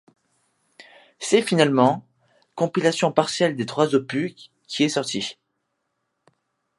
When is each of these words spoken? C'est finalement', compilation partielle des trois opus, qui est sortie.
C'est 1.19 1.43
finalement', 1.43 2.07
compilation 2.55 3.11
partielle 3.11 3.55
des 3.55 3.67
trois 3.67 3.93
opus, 3.93 4.49
qui 4.67 4.83
est 4.83 4.89
sortie. 4.89 5.37